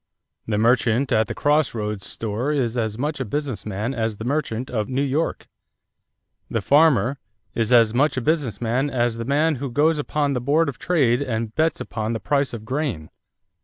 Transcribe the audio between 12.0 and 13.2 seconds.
the price of grain.